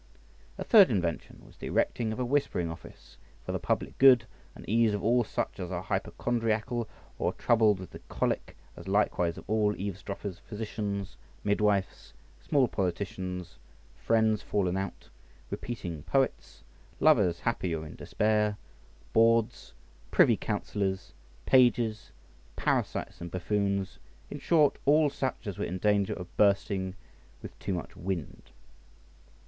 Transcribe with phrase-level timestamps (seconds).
[0.57, 4.67] A third invention was the erecting of a whispering office for the public good and
[4.67, 6.89] ease of all such as are hypochondriacal
[7.19, 13.59] or troubled with the cholic, as likewise of all eavesdroppers, physicians, midwives, small politicians,
[13.95, 15.09] friends fallen out,
[15.51, 16.63] repeating poets,
[16.99, 18.57] lovers happy or in despair,
[19.13, 19.73] bawds,
[20.09, 21.13] privy counsellors,
[21.45, 22.09] pages,
[22.55, 23.99] parasites and buffoons,
[24.31, 26.95] in short, of all such as are in danger of bursting
[27.43, 28.49] with too much wind.